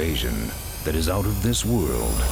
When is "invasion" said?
0.00-0.50